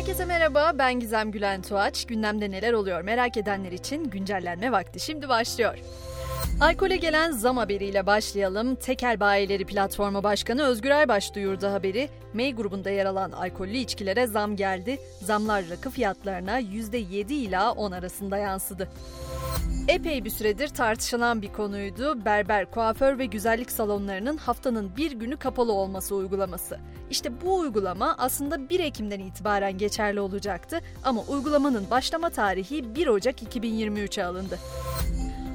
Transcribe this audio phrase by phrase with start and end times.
[0.00, 2.06] Herkese merhaba, ben Gizem Gülen Tuğaç.
[2.06, 5.78] Gündemde neler oluyor merak edenler için güncellenme vakti şimdi başlıyor.
[6.60, 8.74] Alkole gelen zam haberiyle başlayalım.
[8.74, 12.08] Tekel Bayileri Platformu Başkanı Özgür Aybaş duyurdu haberi.
[12.34, 14.98] May grubunda yer alan alkollü içkilere zam geldi.
[15.22, 18.88] Zamlar rakı fiyatlarına %7 ila 10 arasında yansıdı.
[19.88, 22.24] Epey bir süredir tartışılan bir konuydu.
[22.24, 26.78] Berber, kuaför ve güzellik salonlarının haftanın bir günü kapalı olması uygulaması.
[27.10, 33.42] İşte bu uygulama aslında 1 Ekim'den itibaren geçerli olacaktı ama uygulamanın başlama tarihi 1 Ocak
[33.42, 34.58] 2023'e alındı.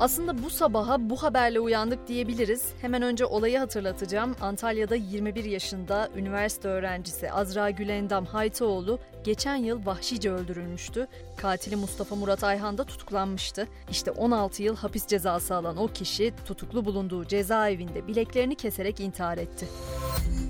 [0.00, 2.72] Aslında bu sabaha bu haberle uyandık diyebiliriz.
[2.80, 4.36] Hemen önce olayı hatırlatacağım.
[4.40, 11.06] Antalya'da 21 yaşında üniversite öğrencisi Azra Gülendam Haytoğlu geçen yıl vahşice öldürülmüştü.
[11.36, 13.68] Katili Mustafa Murat Ayhan da tutuklanmıştı.
[13.90, 19.68] İşte 16 yıl hapis cezası alan o kişi tutuklu bulunduğu cezaevinde bileklerini keserek intihar etti.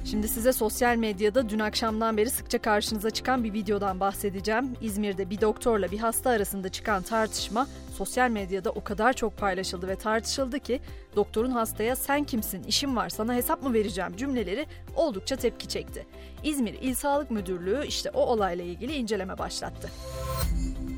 [0.04, 4.76] Şimdi size sosyal medyada dün akşamdan beri sıkça karşınıza çıkan bir videodan bahsedeceğim.
[4.80, 7.66] İzmir'de bir doktorla bir hasta arasında çıkan tartışma
[7.98, 10.80] sosyal medyada o kadar çok paylaşıldı ve tartışıldı ki
[11.16, 16.06] doktorun hastaya sen kimsin, işim var, sana hesap mı vereceğim cümleleri oldukça tepki çekti.
[16.42, 19.90] İzmir İl Sağlık Müdürlüğü işte o olayla ilgili inceleme başlattı.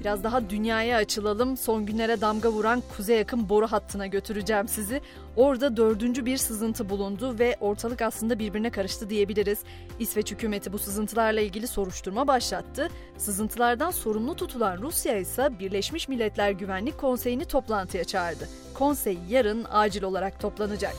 [0.04, 1.56] Biraz daha dünyaya açılalım.
[1.56, 5.00] Son günlere damga vuran kuzey yakın boru hattına götüreceğim sizi.
[5.36, 9.58] Orada dördüncü bir sızıntı bulundu ve ortalık aslında birbirine karıştı diyebiliriz.
[9.98, 12.88] İsveç hükümeti bu sızıntılarla ilgili soruşturma başlattı.
[13.18, 18.48] Sızıntılardan sorumlu tutulan Rusya ise Birleşmiş Milletler Güvenlik Konseyi'ni toplantıya çağırdı.
[18.74, 20.94] Konsey yarın acil olarak toplanacak.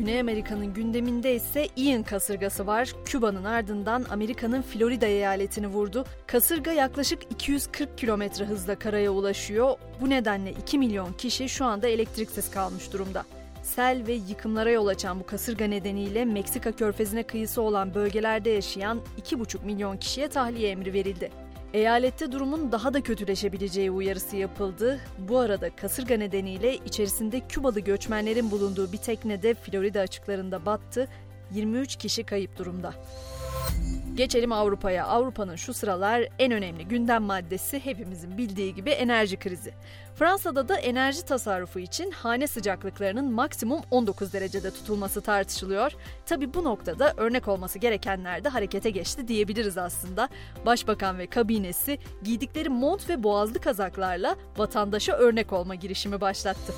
[0.00, 2.92] Güney Amerika'nın gündeminde ise Ian kasırgası var.
[3.04, 6.04] Küba'nın ardından Amerika'nın Florida eyaletini vurdu.
[6.26, 9.76] Kasırga yaklaşık 240 kilometre hızla karaya ulaşıyor.
[10.00, 13.24] Bu nedenle 2 milyon kişi şu anda elektriksiz kalmış durumda.
[13.62, 19.64] Sel ve yıkımlara yol açan bu kasırga nedeniyle Meksika körfezine kıyısı olan bölgelerde yaşayan 2,5
[19.64, 21.30] milyon kişiye tahliye emri verildi.
[21.74, 25.00] Eyalette durumun daha da kötüleşebileceği uyarısı yapıldı.
[25.18, 31.08] Bu arada kasırga nedeniyle içerisinde Kübalı göçmenlerin bulunduğu bir tekne de Florida açıklarında battı.
[31.54, 32.94] 23 kişi kayıp durumda.
[34.20, 35.06] Geçelim Avrupa'ya.
[35.06, 39.74] Avrupa'nın şu sıralar en önemli gündem maddesi hepimizin bildiği gibi enerji krizi.
[40.14, 45.92] Fransa'da da enerji tasarrufu için hane sıcaklıklarının maksimum 19 derecede tutulması tartışılıyor.
[46.26, 50.28] Tabi bu noktada örnek olması gerekenler de harekete geçti diyebiliriz aslında.
[50.66, 56.72] Başbakan ve kabinesi giydikleri mont ve boğazlı kazaklarla vatandaşa örnek olma girişimi başlattı.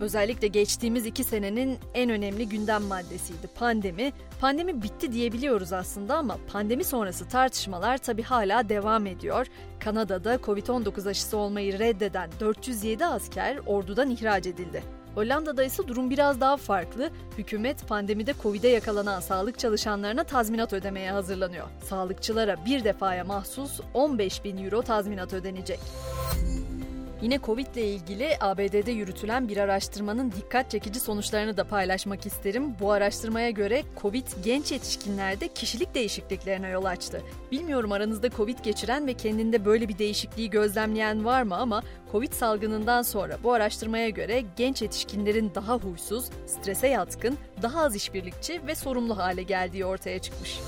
[0.00, 4.12] Özellikle geçtiğimiz iki senenin en önemli gündem maddesiydi pandemi.
[4.40, 9.46] Pandemi bitti diyebiliyoruz aslında ama pandemi sonrası tartışmalar tabi hala devam ediyor.
[9.80, 14.82] Kanada'da Covid-19 aşısı olmayı reddeden 407 asker ordudan ihraç edildi.
[15.14, 17.10] Hollanda'da ise durum biraz daha farklı.
[17.38, 21.66] Hükümet pandemide Covid'e yakalanan sağlık çalışanlarına tazminat ödemeye hazırlanıyor.
[21.84, 25.80] Sağlıkçılara bir defaya mahsus 15 bin euro tazminat ödenecek.
[27.22, 32.74] Yine Covid ile ilgili ABD'de yürütülen bir araştırmanın dikkat çekici sonuçlarını da paylaşmak isterim.
[32.80, 37.22] Bu araştırmaya göre Covid genç yetişkinlerde kişilik değişikliklerine yol açtı.
[37.52, 41.82] Bilmiyorum aranızda Covid geçiren ve kendinde böyle bir değişikliği gözlemleyen var mı ama
[42.12, 48.66] Covid salgınından sonra bu araştırmaya göre genç yetişkinlerin daha huysuz, strese yatkın, daha az işbirlikçi
[48.66, 50.58] ve sorumlu hale geldiği ortaya çıkmış.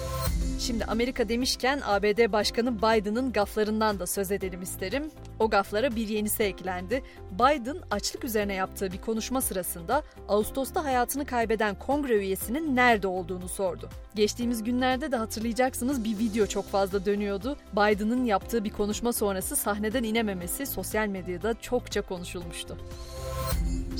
[0.58, 5.10] Şimdi Amerika demişken ABD Başkanı Biden'ın gaflarından da söz edelim isterim.
[5.38, 7.02] O gaflara bir yenisi eklendi.
[7.32, 13.88] Biden açlık üzerine yaptığı bir konuşma sırasında Ağustos'ta hayatını kaybeden kongre üyesinin nerede olduğunu sordu.
[14.14, 17.56] Geçtiğimiz günlerde de hatırlayacaksınız bir video çok fazla dönüyordu.
[17.72, 22.78] Biden'ın yaptığı bir konuşma sonrası sahneden inememesi sosyal medyada çokça konuşulmuştu.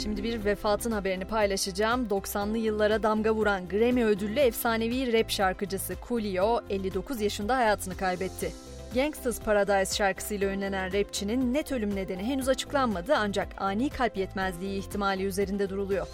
[0.03, 2.07] Şimdi bir vefatın haberini paylaşacağım.
[2.07, 8.53] 90'lı yıllara damga vuran Grammy ödüllü efsanevi rap şarkıcısı Coolio 59 yaşında hayatını kaybetti.
[8.95, 15.25] Gangsta's Paradise şarkısıyla ünlenen rapçinin net ölüm nedeni henüz açıklanmadı ancak ani kalp yetmezliği ihtimali
[15.25, 16.07] üzerinde duruluyor.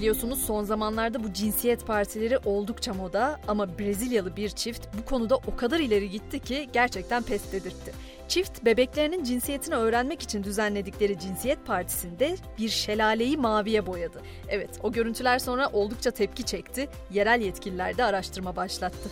[0.00, 5.56] Biliyorsunuz son zamanlarda bu cinsiyet partileri oldukça moda ama Brezilyalı bir çift bu konuda o
[5.56, 7.92] kadar ileri gitti ki gerçekten pes dedirtti.
[8.28, 14.22] Çift bebeklerinin cinsiyetini öğrenmek için düzenledikleri cinsiyet partisinde bir şelaleyi maviye boyadı.
[14.48, 16.88] Evet o görüntüler sonra oldukça tepki çekti.
[17.12, 19.10] Yerel yetkililer de araştırma başlattı.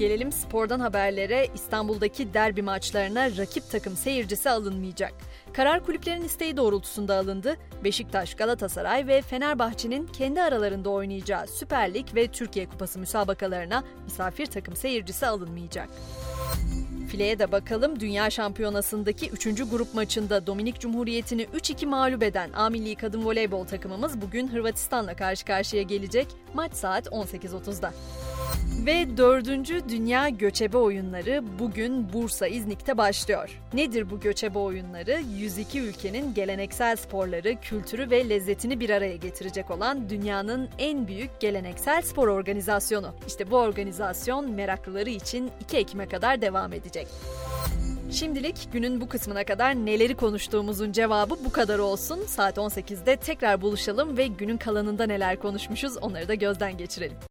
[0.00, 1.48] Gelelim spordan haberlere.
[1.54, 5.12] İstanbul'daki derbi maçlarına rakip takım seyircisi alınmayacak.
[5.52, 7.56] Karar kulüplerin isteği doğrultusunda alındı.
[7.84, 14.76] Beşiktaş, Galatasaray ve Fenerbahçe'nin kendi aralarında oynayacağı Süper Lig ve Türkiye Kupası müsabakalarına misafir takım
[14.76, 15.88] seyircisi alınmayacak.
[17.10, 18.00] Fileye de bakalım.
[18.00, 19.44] Dünya Şampiyonası'ndaki 3.
[19.70, 25.44] grup maçında Dominik Cumhuriyeti'ni 3-2 mağlup eden A Milli Kadın Voleybol takımımız bugün Hırvatistan'la karşı
[25.44, 26.26] karşıya gelecek.
[26.54, 27.92] Maç saat 18.30'da.
[28.86, 33.60] Ve dördüncü Dünya Göçebe Oyunları bugün Bursa İznik'te başlıyor.
[33.74, 35.20] Nedir bu göçebe oyunları?
[35.36, 42.02] 102 ülkenin geleneksel sporları, kültürü ve lezzetini bir araya getirecek olan dünyanın en büyük geleneksel
[42.02, 43.14] spor organizasyonu.
[43.26, 47.06] İşte bu organizasyon meraklıları için 2 Ekim'e kadar devam edecek.
[48.12, 52.20] Şimdilik günün bu kısmına kadar neleri konuştuğumuzun cevabı bu kadar olsun.
[52.26, 57.16] Saat 18'de tekrar buluşalım ve günün kalanında neler konuşmuşuz onları da gözden geçirelim.